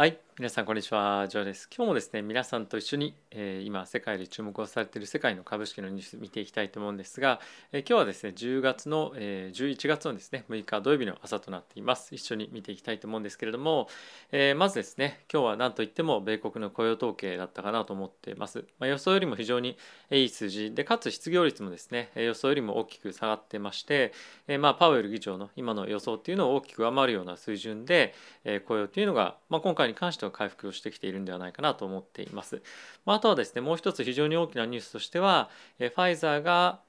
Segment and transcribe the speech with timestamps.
[0.00, 1.68] はい、皆さんこんにちは、ジョーです。
[1.70, 7.40] 今日もですね、皆さんと一緒に、えー今世界で注目をされている世界の株式のニュース見ていきたいと思うんですが、
[7.72, 12.14] えー今日はですね、10月の、えー11月のですね、6日土曜日の朝となっています。
[12.14, 13.90] 一緒に見ていきたいと思うんですけれども、
[14.32, 18.64] えーまずですね、今日は何といっても米国の雇用統計だったかなと思っています。
[18.78, 19.76] まあ、予想よりも非常に
[20.10, 24.14] いい数字で、かつ失業率もですね、予想よりも大きく下がってまして、
[24.48, 28.14] えーまあ、パウエル議長の今の予想っていうのを大きく上回るような水準で、
[28.44, 32.62] えー雇用というのが、まあ、今回に関しては回復をしてきているんではないかなと思っています。
[33.04, 36.80] まあ、とはですねもう一つ非常に大きなニュースとしては、ファイザーが、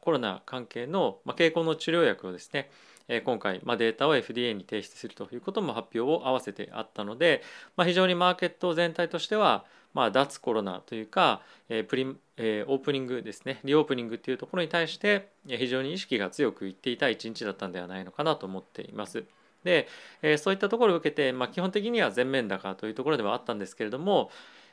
[0.00, 2.70] コロナ関係の、まあ、経口の治療薬をですね
[3.24, 7.42] 今回、ま、データを FDA に提出するということも発表を合わせてあったので、
[7.76, 19.24] ま、非常にマーケット全体としては、ま、脱コロナというか、えプリえオープニングですねリオープニングというところに対して非常に意識が強くいっていた一日だったんではないのかなと思っています。
[19.64, 19.88] で、
[20.22, 24.30] えーそういったところを受けて、まあ、基本的には全面高というところではあったんですけれども、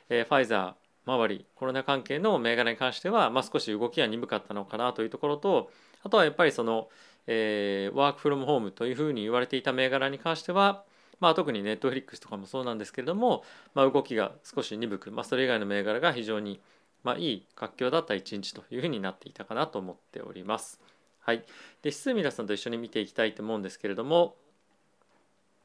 [0.08, 5.70] えーファイザー周りコロナ関係の銘柄に関しては、まあ、少し動きが鈍かったのかなというところと
[6.02, 6.88] あとはやっぱりその、
[7.26, 10.84] えーワークフロムホームというふうに言われていた銘柄に関しては、
[11.20, 13.44] まあ、特にネットフリックスとかもそうなんですけれども、
[13.74, 16.60] まあ、動きが少し鈍く、まあ、それ以外の銘柄が非常に、
[17.02, 20.80] まあ、いい活況だった一日というふうになっていたかなと思っております。
[21.20, 21.44] はい、で
[21.84, 24.34] 指数皆さんと一緒に見ていきたいと思うんですけれども、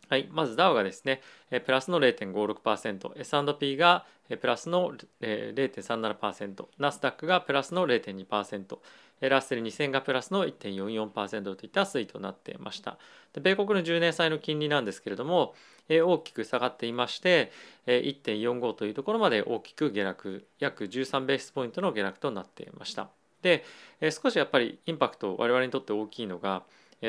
[0.09, 4.05] はい、まずダウがですね、えプラスの0.56%、S&P が
[4.39, 8.77] プラスの0.37%、ナスダックがプラスの0.2%、
[9.21, 12.97] ラッセル2000がプラスの1.44%といった推移となっていました。
[13.33, 15.55] で米国の10年債の金利なんですけれども、
[15.89, 17.51] え大きく下がっていまして、
[17.85, 23.09] え1.45というところまで大きく下落、約13ベースポイントの下落となっていました。
[23.41, 23.63] で、
[24.01, 26.63] え少しやっぱりインパクト我々にとって大きいのが、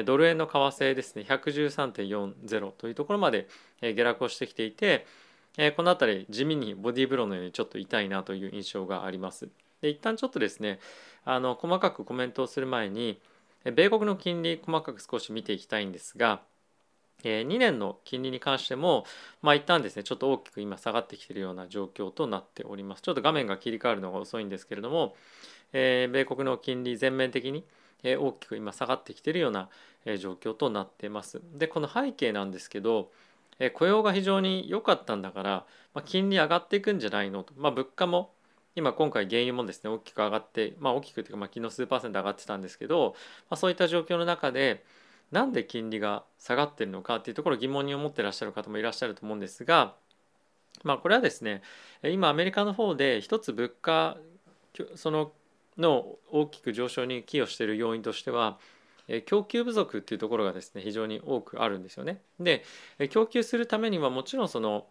[0.05, 3.49] ドル円の為替ですね113.40というところまで
[3.81, 5.07] 下落をしてきていて、
[5.77, 9.49] この辺り地味にボディーブローのようにちょっと痛いなという印象があります。
[9.81, 10.81] で一旦ちょっとですね
[11.25, 13.21] あの細かくコメントをする前に
[13.65, 16.41] 米国の金利細かく少し見ていきたいんですが、
[17.25, 19.05] 2年の金利に関しても、
[19.43, 23.03] まあ、一旦ですねちょっと大きく今下がってきているような状況となっております。
[23.03, 25.17] ちょっと画面が切り替わるのが遅いんですけれども、
[25.73, 27.65] え米国の金利全面的に
[28.03, 29.69] え大きく今下がってきているような
[30.05, 31.41] え状況となっています。
[31.55, 33.11] でこの背景なんですけど、
[33.59, 35.51] え雇用が非常に良かったんだから、
[35.95, 38.31] まあ、金利上がっていくんじゃないのと、まあ、物価も
[38.77, 43.17] 今今回原油もですね大きく上がって、まあ、大きくというか、まあ、昨日数パーセント上がってたんですけど、
[43.49, 44.85] まあ、そういった状況の中で
[45.33, 49.95] なんで金利が下がってるのかっていうところを疑問に思ってらっしゃる方もいらっしゃると思うんですが、
[50.85, 51.63] まあ、これはですね
[52.03, 54.19] え今アメリカの方で一つ物価
[54.95, 55.33] その
[55.79, 58.59] の大きく上昇に寄与している要因としては
[59.09, 62.21] え供給不足っていうところがですね非常に多くあるんですよね。
[62.41, 62.65] で
[62.99, 64.87] え供給するためにはもちろんその、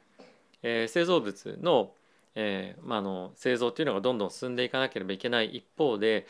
[0.63, 1.91] えー製造物の,、
[2.35, 6.28] えーまあ、の製造っていうのがどんどん進んでいかなければいけない一方で、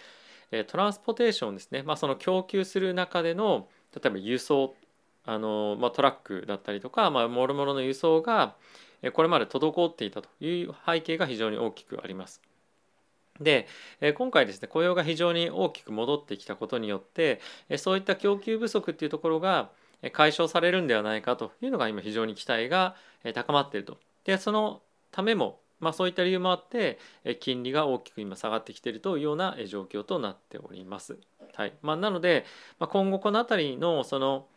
[0.52, 4.76] えトランスポテーションですね、まあ、その供給する中での例えば輸送
[5.26, 8.56] あの、まあ、トラックだったりとか、まあ、もろもろの輸送が
[9.02, 12.42] えこれまで滞っていたという背景が非常に大きくあります。
[13.40, 13.68] で、
[14.16, 17.41] 今回ですね雇用が非常に大きく戻ってきたことによって
[17.78, 19.72] そういった供給不足っていうところが
[20.13, 22.95] 解消されるんではないかというのが今非常に期待が
[23.34, 23.97] 高まっていると。
[24.24, 24.81] でその
[25.12, 27.00] ためもまあ、そういった理由もあって
[27.41, 31.18] 金利が大きく今下がってきているというような状況となっております。
[31.53, 32.45] はいまあ、なので、
[32.79, 34.47] まあ、今後この辺りのその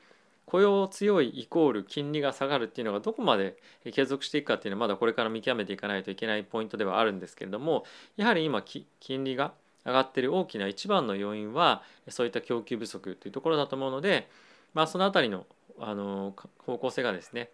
[0.48, 3.56] 雇用強いイコール金利が下がるっていうのがどこまで
[3.92, 7.84] 継続していくかっていうのはまだこれから見極めていかないといけないポイントではあるんですけれども
[8.16, 8.62] やはり今
[9.00, 9.52] 金利が
[9.84, 14.28] 上がっている大きな一番の要因はそういった供給不足というところだと思うので、
[14.74, 15.46] まあ、その辺りの
[15.80, 16.34] あの
[16.66, 17.50] 方向性がですね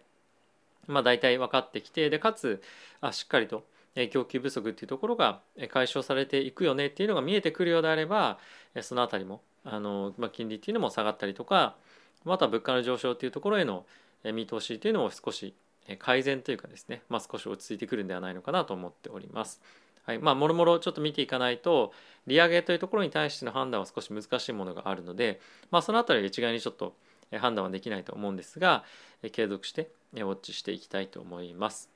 [0.87, 2.61] まあ、大体分かってきてでかつ
[3.01, 3.63] あしっかりと
[4.11, 5.39] 供給不足っていうところが
[5.69, 8.37] 解消されていくよねっていうのが見えてくるようであれば
[8.81, 11.75] そのあたりもあの、まあ、金利っていうのも下がったりとか
[12.25, 13.85] また物価の上昇というところへの
[14.23, 15.53] え見通しというのも少し
[15.87, 19.61] え改善というかですね、まあ、少し落ち着いてくるんではないのかなと思っております。
[20.05, 21.91] はい、まあもろもろちょっと見ていかないと
[22.27, 25.39] 利上げというところに対しての判断は少し難しいものがあるので、
[25.71, 26.93] まあ、そのあたりは一概にちょっと
[27.31, 28.83] 判断はできないと思うんですが
[29.23, 31.94] え継続してえウォッチしていきたいと思います。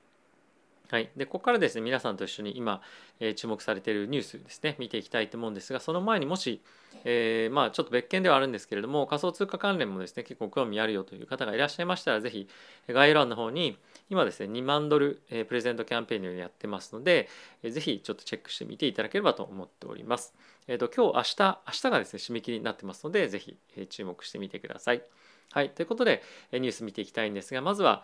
[0.91, 2.81] はい、でここからですね皆さんと一緒に今、
[3.19, 6.62] えー注目されているニュースですね見ていきたいと思うんですがその前にもし、
[7.03, 12.47] えーまあちょっと別件ではあるんですけれども仮想通貨関連もですね結構興味あるよという方がいらっしゃいましたらぜひ
[12.88, 13.77] 概要欄の方に
[14.09, 17.30] 今ですね2万ドル、えープレゼントキャンペーンのようにやってますので、
[17.62, 20.33] えーぜひちょっとチェックしてみていただければと思っております。
[20.68, 25.03] えっ、と今日明日明日がですね締め切りになってますのでぜひ、え注目してみてください。
[25.51, 28.03] はいということで、えニュース見ていきたいんですがまずは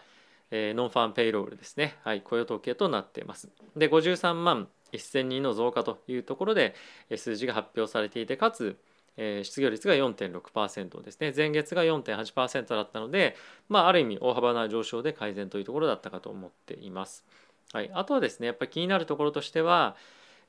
[0.52, 3.50] えー、 Non-Farm Payroll ですね、はい、雇用統計となっています。
[3.76, 6.76] で53万1000人の増加というところで
[7.16, 8.78] 数字が発表されていてかつ
[9.18, 13.36] えー、失業率が4.6%ですね前月が4.8%だったので、
[13.70, 17.26] まあ、ある意味大幅な上昇で改善というところだったかと思っています。
[17.74, 19.96] はい、あとはですねやっぱり気になるところとしては、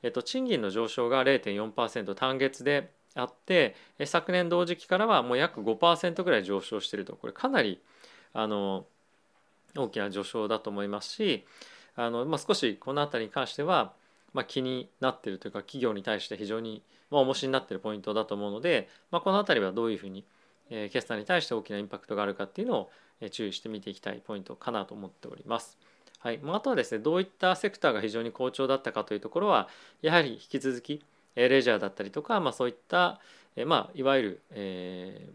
[0.03, 7.81] えっと、賃金の上昇が0.4%単月であって昨年同時期からはもう約5%ぐらい上昇しているとこれかなり
[8.33, 8.85] あの
[9.77, 11.45] 大きな上昇だと思いますし
[11.95, 13.93] あの、まあ、少しこの辺りに関しては、
[14.33, 20.23] まあ、気になってるというか企業に対して非常に、まあ、重しになってるポイントだと思うので、まあ、この辺りはどういうふうに、
[20.69, 22.89] えー、決算に対して大きなインパクトがあるかっていうのを、
[23.21, 25.77] えー、注意して見ていきたいポイントかなと思っております。
[26.19, 29.69] はい、あとはですねどういったセクターが非常に好調だったかというところは
[30.01, 31.03] やはり引き続き
[31.35, 33.19] レジャーだったりとか、まあ、そういった、
[33.55, 35.29] えまあ、いわゆる、え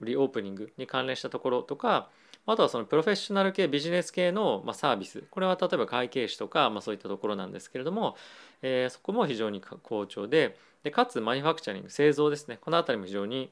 [0.00, 2.08] ー、リオープニングに関連したところとか
[2.46, 8.16] あとはそのプロフェッショナル系ビジネス系の、まあ、サービスこれは例えば会計士とか、まあ、そういったところなんですけれども、
[8.62, 13.50] えー、そこも非常に好調ででかつマニュファクチャリング製造ですねこの辺りも非常に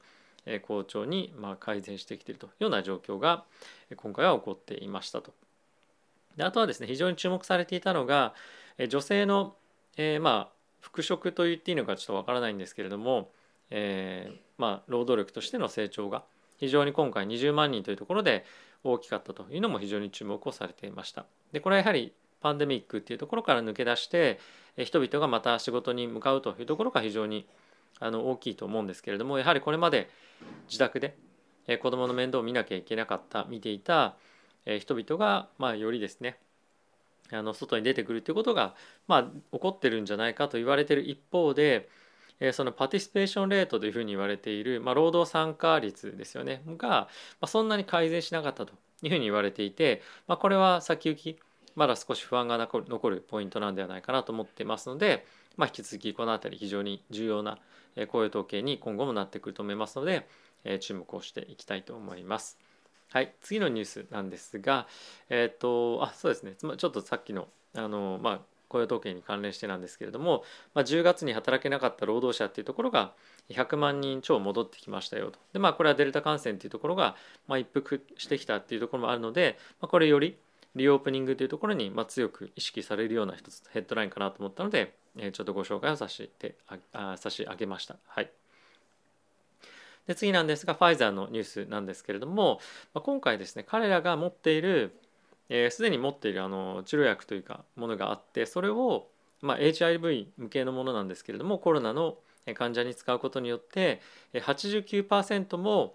[0.63, 3.45] 好調にまあ改善してきているというような状況が
[3.97, 5.33] 今回は起こっていましたと。
[6.37, 8.33] であとはですね非常に注目されていたのが
[8.89, 9.57] 女性の、
[9.97, 13.31] えー、まあ復職と言っていいのかちょっとわからないんですけれども、
[13.71, 16.23] えー、まあ労働力としての成長が
[16.59, 18.45] 非常に今回20万人というところで
[18.85, 21.27] 大きかったというのも非常に注目をされていました。
[21.53, 24.39] でこれはやはりパンデミックっていうところから抜け出して
[24.77, 27.47] 人々がまた仕事に向かうというところが非常に
[28.01, 30.09] あの大きいと思うんですけれどもやはりこれまで
[30.69, 31.17] 自宅で
[31.83, 34.15] 子どもの面倒を見なきゃいけなかった見ていた
[34.79, 36.39] 人々がまあよりですね
[37.33, 38.75] あの外に出てくるということが
[39.07, 39.23] まあ
[39.53, 41.89] 起こってるんじゃないかと言われてる一方で
[42.53, 47.09] そのパティスペーションレートというふうに言われている、まあ、労働参加率ですよねが、
[47.41, 51.39] ま、そんなに改善しなかったというふうに言われていて、まあ、これは先行き
[51.75, 55.25] まだ少し不安が残るポイントなんではないかなと思ってますので、
[55.57, 57.59] まあ、引き続きこの辺り非常に重要な
[58.09, 60.27] 雇用統計に今後もなってくると思いますので
[60.81, 62.59] 注目をしていきたいと思います。
[63.11, 64.87] はい、次のニュースなんですが、
[65.31, 70.45] えっ、ー、とあそうですねちょっとさっきのあの、まあ、雇用統計に関連してなんですけれども、
[70.75, 73.13] まあ、10月に働けなかった労働者っていうところが
[73.51, 75.39] 100万人超戻ってきましたよと。
[75.53, 77.17] でまあこれはデルタ感染っていうところが、
[77.47, 80.37] まあ、一服してきたっていうところもあるので、まあ、これより
[80.77, 86.55] リオープニングというところに、まあ、強く意識されるような一つヘッドラインかなと思ったので、えー、ちょっとご紹介をさせて
[86.93, 87.97] あ差し上げました。
[88.07, 88.31] はい。
[90.07, 92.61] で次なんですがファイザーのニュースなんですけれども、
[92.95, 94.97] まあ、今回ですね彼らが持っている、
[95.49, 99.09] えー、に持っているあの治療薬というかものがあってそれを、
[99.41, 102.17] まあ、HIV 向けのものなんですけれどもコロナの
[102.55, 104.01] 患者に使うことによって
[104.35, 105.95] 89%も、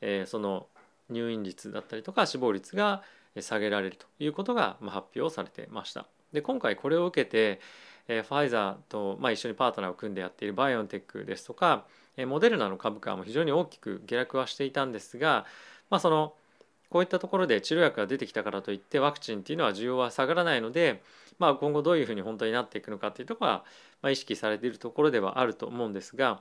[0.00, 0.66] えー、その
[1.10, 3.02] 入院率だったりとか死亡率が
[3.40, 6.06] 下げられるということが発表されてました。
[6.32, 7.60] で今回これを受けて
[8.06, 11.84] ファイザーと、まあ、一緒にパートナーを組んでやっているバイオンテックですとか
[12.26, 15.46] モデルナの株価も非常に大きく下落はしていたんですが、
[15.90, 16.34] まあ、その
[16.94, 21.02] こういったところで治療薬が出てきたからといってワクチンっていうのは需要は下がらないので、
[21.40, 23.64] まあ、今後どういうふうに本当になっていくのかっていうところは、
[24.00, 26.40] まあ、意識されているところではあると思うんですが、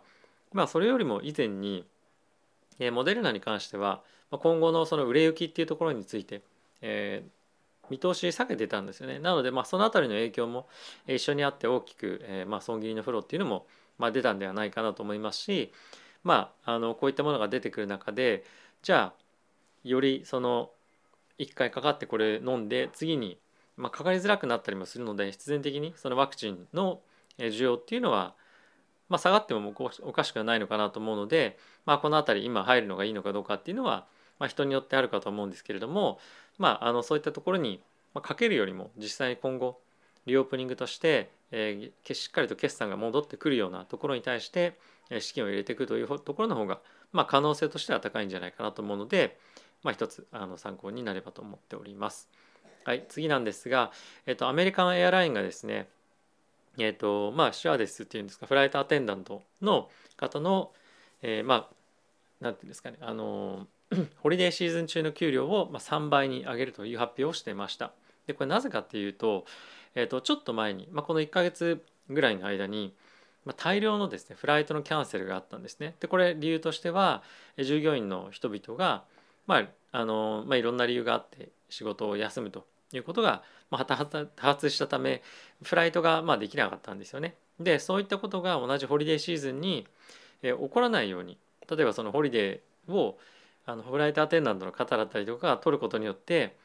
[0.51, 1.87] まあ、それよりも以前に、
[2.77, 6.43] えー、モデルナに関しては今後のその売れ行きっていうところについて、
[6.83, 9.17] えー、見通し下げてたんですよね。
[9.17, 10.67] なので、まあ、その辺りの影響も
[11.07, 13.65] 一緒にあって大きく、えー、まあ、損切りのフローっていうのも、
[13.97, 15.73] まあ、出たんではないかなと思いますし、
[16.23, 18.43] まあ、あのこういったものが出てくる中で
[18.83, 19.22] じゃあ
[19.83, 20.69] よりその
[21.39, 23.37] 1回かかってこれ飲んで次に、
[23.77, 27.01] まあ、かかりづらくなったりもするので必然的にそのワクチンの
[27.37, 28.35] 需要っていうのは、
[29.09, 34.05] まあ、下がってもおかしくはないのかなと思うので、まあ、この辺り今入るのがいいのかどうかっていうのは、
[34.39, 36.19] まあ、人によってあるかと思うんですけれども、
[36.57, 37.81] まあ、あのそういったところに
[38.21, 39.79] かけるよりも実際に今後
[40.25, 44.77] リオープニングとして、えー、しっかりと決算が戻ってくるようなところに対して
[45.19, 46.79] 資金を入れていくというところの方が、
[47.11, 49.37] まあ、可能性としては高いんじゃないかなと思うので、
[49.83, 52.29] まあ、一つあの参考になればと思っております。
[52.85, 53.91] はい、次なんですが、
[54.25, 55.87] えっと、アメリカンエアラインがですね、
[56.77, 60.71] えっと、まあ、シュアデスっていうんですか、フライトアテンダントの方の、
[61.21, 63.67] えー、まあ、なんていうんですかね、あの、
[64.17, 67.93] ホリデーシーズン中の給料を3倍に上げるという発表をしてました。
[68.27, 69.45] で、これなぜかっていうと、
[69.95, 72.93] えっと、ちょっと前に、まあ、この1ヶ月ぐらいの間に、
[73.45, 75.95] まあ、大量のですねフライトのキャンセルがあったんですね。
[75.99, 77.23] でこれ理由としては
[77.57, 79.03] 従業員の人々が
[79.47, 83.95] まああのまあ、いろんな理由があって仕事を休むということが、まあ、多
[84.37, 85.21] 発したため
[85.61, 87.35] フライトがまあできなかったんですよね。
[87.59, 89.85] でそういったことが同じホリデーシーズンに、
[90.41, 91.37] え起こらないように
[91.69, 93.17] 例えばそのホリデーを
[93.65, 96.55] あのフライトアテンダントの方だったりとか取ることによって、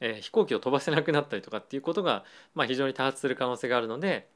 [0.00, 2.24] え、飛行機を飛ばせなくなったりとかっていうことが、
[2.54, 4.28] まあ、非常に多発する可能性があるので、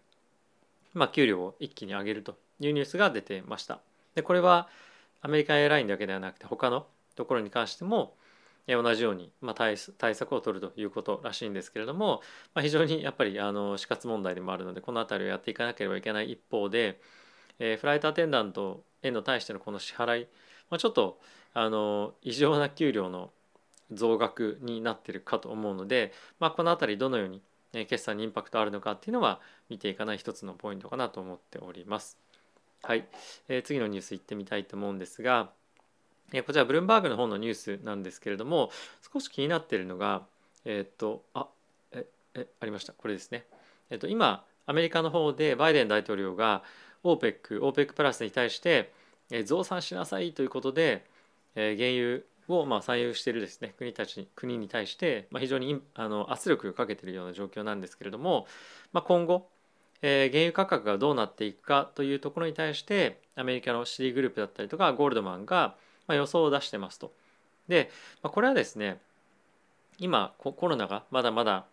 [0.92, 3.80] まあ、給料を一気に上げるというニュースが出てました。
[4.14, 4.68] でこれは
[5.22, 6.86] アメリカンエアラインだけではなくて他の
[7.20, 8.16] ところに関しても
[8.66, 12.22] 同じように、ま、対対策を取るということらしいんですけれども、
[12.54, 16.98] まあ、非常にやっぱりあの死活問題でもあるのでこの辺りをやっていかなければいけない一方で、
[17.58, 20.28] えー、フライトアテンダントへの対してのこの支払い、
[20.70, 21.18] まあ、ちょっと
[21.52, 23.30] あの異常な給料の
[23.92, 27.42] 増額になってるかと思うので、まあ、この辺りどのように
[27.86, 32.18] 決算にインパクトあるのかっていうのは見ていかない一つのポイントかなと思っております。
[32.82, 33.04] はい、
[33.48, 35.50] えー、次のニュースいってみたいと思うんですが、
[36.46, 38.70] こちらブルームバーグの方のニュースなんですけれども
[39.12, 40.22] 少し気になっているのが
[40.64, 41.46] えっ、とあ
[41.92, 43.44] ええありましたこれですね。
[43.90, 46.62] えっ、と今アメリカの方でバイデン大統領が
[47.02, 48.92] OPEC、OPEC プラスに対して
[49.44, 51.04] 増産しなさいということで
[51.54, 58.46] 原油をまあ採用しているですね国たち国に対してまあ非常にあの圧力をかけているような状況なんですけれども、
[58.92, 59.48] まあ、今後、
[60.02, 65.74] えー、原油価格がどうなっていくかというところに対してアメリカのシティグループだったりとかゴールドマンが
[66.10, 67.12] まあ予想を出してますと。
[67.68, 67.88] で、
[68.20, 68.98] まあ、これはですね
[70.00, 71.66] 今コロナがまだまだ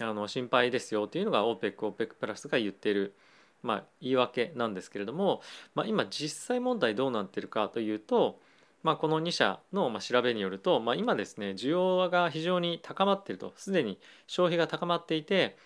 [0.00, 3.14] あの心配ですよというのが OPEC、OPEC プラスが言っている、
[3.62, 5.40] まあ、言い訳なんですけれども、
[5.76, 8.40] まあ、今実際問題どうなってるかというと、
[8.82, 15.56] まあ、この2社の調べによると、まあ、今ですね需要が非常に高まっているとすでに消費が高まっていて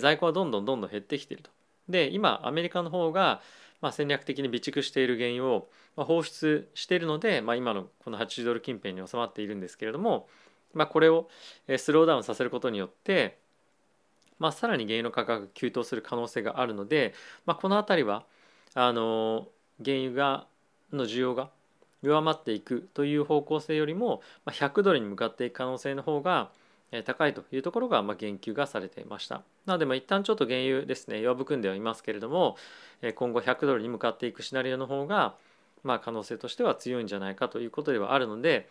[0.00, 1.50] 在庫はどんどんどんどん減ってきていると。
[1.88, 3.40] で今アメリカの方が
[3.80, 10.28] まあ戦略的に備蓄している原油を放出しているので、まあ、今のこの80ドル近辺に収まっているんですけれども、
[10.74, 11.28] まあ、これを
[11.76, 13.38] スローダウンさせることによって、
[14.38, 17.14] まあ、さらに原油の価格が急騰する可能性があるので、
[17.46, 18.24] まあ、この辺りは
[18.74, 19.48] あの
[19.84, 20.46] 原油が
[20.92, 21.50] の需要が
[22.02, 26.50] 弱まっていくという方向性よりも100ドルに向かっていく可能性の方が
[27.04, 29.42] 高いというところが言及がされていました。
[29.66, 32.56] なのでま一旦ちょっと原油ですね弱含んではいますけれども
[33.14, 35.34] 今後100ドルに向かっていくシナリオの方が
[35.82, 38.68] まあ可能性としては強いんじゃないかということではあるので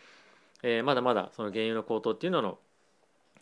[0.83, 2.57] まだまだその原油の高騰っていうのの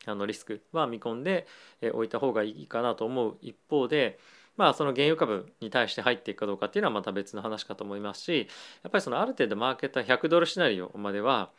[0.05, 1.47] あのリスクは見込んで
[1.93, 4.19] おいた方がいいかなと思う一方で
[4.57, 8.47] まあその原油株に対して入っていくかどうかっていうのはまた別の話かと思いますし
[8.83, 11.49] やっぱりそのある程度マーケットは100ドルシナリオまでは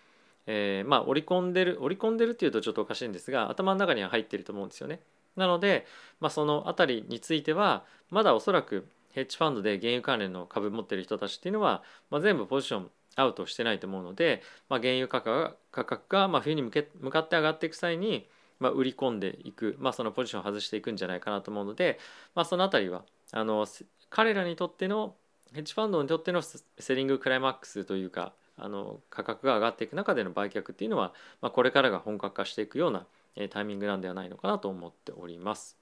[0.46, 5.00] えー、まあ織り込んでる織り込んでるっていうとちょっとおかしいんですが頭の中には入ってると思うんですよね。
[5.36, 5.86] なので、
[6.20, 18.28] まあ、その辺りについてはまだおそらくヘッジファンドで原油関連の株持ってる人たちっていうのは、まあ、全部ポジションアウトしてないと思うので、まあ、原油価格が価格がまあ冬に向け向かって上がっていく際に、
[18.60, 21.98] まあ、売り込んでいく、まあ、そのポジションを外していくんじゃないかなと思うので、
[22.34, 23.66] まあ、その辺りはあの
[24.10, 25.14] 彼らにとっての
[25.52, 33.06] ヘッジファンドにとってのセリングクライマックスというかあの価格が上がっていく中での売却っていうのは、まあ、これからが本格化していくような
[33.50, 35.76] タイミングなんではないのかなと思っております。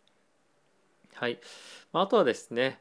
[1.14, 1.38] はい、
[1.92, 2.80] あとはですね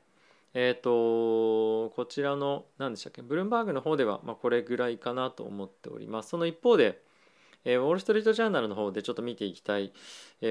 [0.55, 6.29] えっ、ー、とこちらの何でしたっけブルームバーグの方では、まあ、これぐらいかなと思っております。
[6.29, 7.01] その一方で、
[7.65, 9.93] えー、ウォール・ストリート・ジャーナルの方でちょっと見ていきたい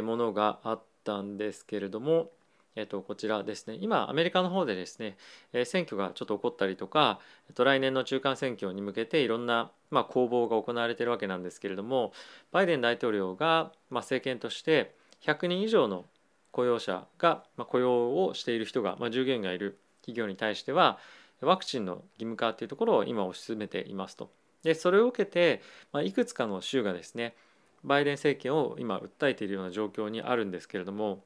[0.03, 2.31] ものがあったんですけれども、
[2.75, 5.17] えっと、こちらですね今アメリカの方でですね、
[5.53, 12.13] え選挙がちょっと起こったりとか、えっと、来年の中間選挙に向けていろんな、まあ、攻防が行われているわけなんですけれども
[12.51, 16.07] バイデン大統領が、まあ、政権として100人以上の
[16.51, 20.99] 雇用者が、まあ、雇用をしている人が、まあ、従業員がいる企業に対しては
[21.41, 24.31] ワクチンの義務化というところを今推し進めていますと。
[24.63, 25.61] でそれを受けて、
[25.93, 27.35] まあ、いくつかの州がですね
[27.83, 31.25] バイデン政権を今訴えているような状況にあるんですけれども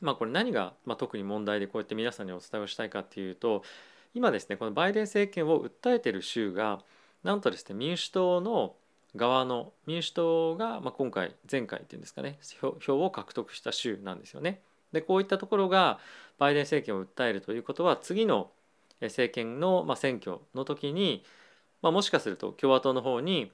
[0.00, 3.62] まあこれ何が、まあ、特に問題でこうやって皆さんにお伝えをしたいかっていうと
[4.14, 6.80] 今ですねこのバイデン政権を訴えている州が
[7.24, 8.74] なんとですね民主党の
[9.16, 12.38] 側の民主党が、まあ、今回前回っていうんですかね
[12.80, 14.60] 票を獲得した州なんですよね。
[14.92, 15.98] でこういったところが
[16.38, 18.50] バイデン政権を訴えるということは次の
[19.02, 21.24] 政権の、まあ、選挙の時に、
[21.82, 23.52] まあ、もしかすると共和党の方に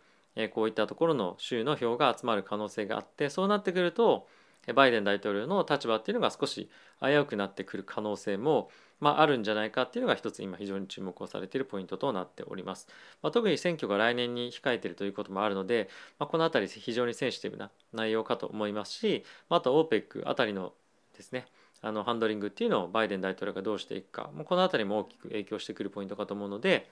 [0.53, 4.27] こういったところの州の票が集まる可能性があってそうなってくると
[4.73, 12.89] バイデン大統領の立場っていうのが少し危うくなってくる可能性も、まあ、あるんじゃないかっていうのが一つ今非常に注目をされているポイントとなっております。
[13.23, 20.73] まあ、特に選挙が来年に控えているということもあるので、まあ、この辺り非常にセンシティブな内容かと思いますし、あと OPEC あたりの
[21.17, 21.47] ですね
[21.81, 26.89] あのハンドリングっていうのをバイデン大統領がどうしていくかもうこの辺りも大きく影響してくるポイントかと思うので、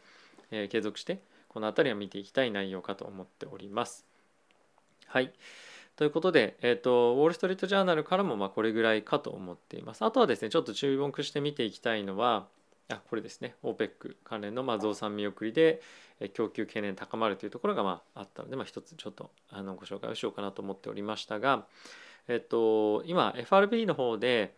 [0.50, 4.06] えー、継続してこの辺りは見ていきたい内容かと思っております。
[5.06, 5.32] はい。
[5.96, 10.02] ということで、えーと、ウォール・ストリート・ジャーナルからもまこれぐらいかと思っています。
[10.02, 12.46] あとはですねちょっと注目して見ていきたいのは、
[12.88, 15.80] あこれですね OPEC 関連のまあ増産見送りで
[16.34, 21.66] 供給懸念高まるというところがまああったので、まあ、一つちょっとあのご紹介をしようかなと思っておりましたが、
[22.28, 24.54] えっと、今 FRB の方で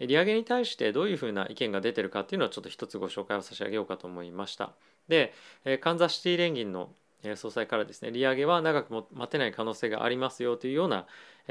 [0.00, 4.72] 利上げに対してどういうふうな意見が出てるかっていうのをちょっと一つご紹介を差し上げようかと思いました。
[5.08, 5.32] で、
[5.80, 6.90] カンザシティ連銀の
[7.36, 11.06] 総裁からですね利上げは長く待てない可能性がありますよというような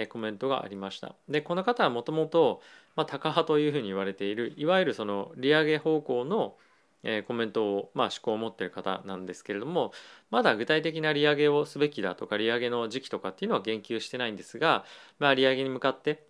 [0.10, 2.62] コメントがありましたでこの方はもともと
[2.96, 6.56] タカ派というふうに言われているいわゆるその利上げ方向の
[7.28, 9.92] コメントを、まあ、思考を持っている方なんですけれども
[10.32, 14.86] まだ具体的な利上げをすべきだとか利上げの時期とかっていうのは言及してないんですが、
[15.20, 16.24] まあ、利上げに向かって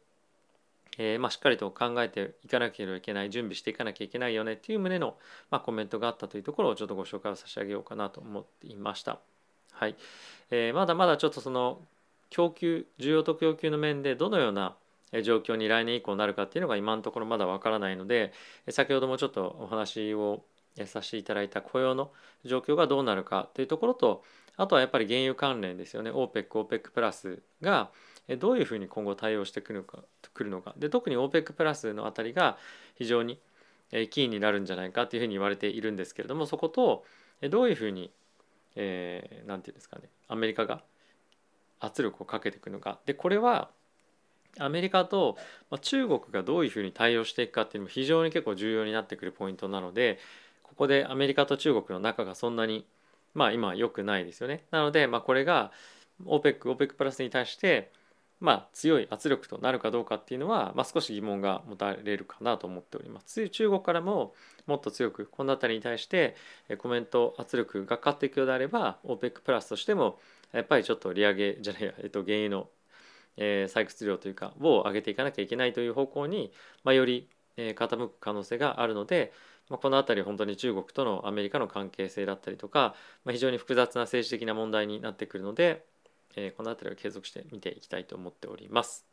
[0.97, 5.15] えー、まあ、しっかりと考えていかなければいけない準備していかなきゃいけないよねっていう旨の、
[5.49, 9.19] まあ、コメントがあったというところをちょっとご紹介を差し上げようかなと思っていました。
[9.73, 9.95] はい、
[10.51, 11.81] えー、まだまだちょっとその
[12.29, 14.75] 供給需要と供給の面でどのような
[15.21, 18.33] 状況に来年以降なるかっていうのが今のところまだわからないので
[18.69, 20.43] 先ほどもちょっとお話を
[20.85, 22.11] させていただいた雇用の
[22.45, 24.23] 状況がどうなるかというところと
[24.57, 26.11] あとはやっぱり原油関連ですよね。
[26.11, 27.89] OPEC、OPEC プラスが
[28.39, 29.99] どういうふうに今後対応してくるのか
[30.33, 30.73] くるのか。
[30.77, 32.57] で特に OPEC プラスのあたりが
[32.95, 33.39] 非常に
[34.09, 37.03] キーになるんじゃないかというふうに言われているんですけれどもそこと
[37.49, 38.11] どういうふうに、
[38.75, 40.81] えー、て言うんですかねアメリカが
[41.79, 43.69] 圧力をかけていくのかでこれは
[44.59, 45.37] アメリカと
[45.81, 50.19] 中国がどういうふうに対応していくかっていうのも非常に結構重要になってくるポイントなので
[50.61, 52.85] ここでアメリカと中国の仲がそんなに
[53.33, 54.65] まあ今良くないですよね。
[54.71, 55.71] なのでまあこれが
[56.25, 57.91] OPEC、OPEC プラスに対して
[58.39, 63.49] まあ強い圧力となるかどうかっていうのは、まあ、少し疑問が持たれるかなと思っております。
[63.49, 64.33] 中国からも
[64.67, 66.35] もっと強くこの辺りに対して
[66.79, 70.19] コメント圧力がかかっていくようであれば OPEC プラスとしても
[70.53, 72.69] やっぱりちょっと利上げじゃないや、えっと、原油の、
[73.37, 79.33] え、採掘量というかを上げていかなきゃいけないという方向に、まあ、より、え、傾く可能性があるので、
[79.69, 85.85] まあ、この辺り本当に中国とのアメリカの関係性だったりとか、まあ、非常に複雑な政治的な問題になってくるので、
[86.35, 89.05] えー、この辺りを継続して見ていきたいと思っております。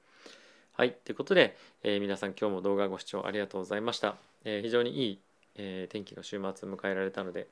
[0.73, 4.17] はい、ということで、えー、皆さん今日も動画ご視聴ありがとうございました。
[4.45, 5.21] えー、非常にいい、
[5.57, 7.49] え、天気の週末を迎えられたので、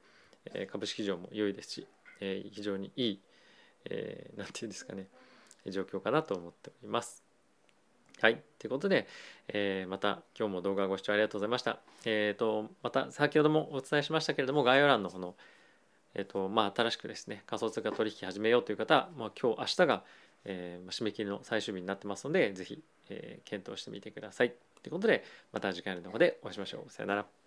[0.47, 1.87] え、株式市場も良いですし、
[2.21, 3.21] え、非常にいい、
[3.85, 5.09] えー、ていうんですかね、
[5.67, 7.29] 状況かなと思っております。
[8.21, 8.43] はい。
[8.59, 9.07] ということで、
[9.47, 11.79] えー、また今日も動画ご視聴ありがとうございました。
[12.05, 15.37] えっ、ー、と、また先ほどもお伝えしましたけれども、概要欄のこの、
[16.15, 20.05] えっ、と、まあ、新しくですね、仮想通貨取引始めようという方は、まあ、今日、明日が、
[20.45, 24.55] えー、締め切りの最終日になってますので、ぜひ、えー、検討してみてください。
[24.83, 26.91] ということで、また次回の動画でお会いしましょう。
[26.91, 27.38] さよなら。